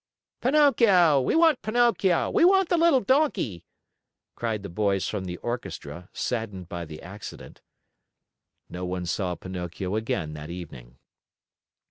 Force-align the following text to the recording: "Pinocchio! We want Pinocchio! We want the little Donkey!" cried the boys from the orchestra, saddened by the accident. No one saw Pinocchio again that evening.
"Pinocchio! 0.41 1.21
We 1.21 1.35
want 1.35 1.61
Pinocchio! 1.61 2.31
We 2.31 2.43
want 2.43 2.69
the 2.69 2.77
little 2.79 3.01
Donkey!" 3.01 3.63
cried 4.33 4.63
the 4.63 4.67
boys 4.69 5.07
from 5.07 5.25
the 5.25 5.37
orchestra, 5.37 6.09
saddened 6.11 6.67
by 6.67 6.85
the 6.85 7.03
accident. 7.03 7.61
No 8.67 8.83
one 8.83 9.05
saw 9.05 9.35
Pinocchio 9.35 9.95
again 9.95 10.33
that 10.33 10.49
evening. 10.49 10.97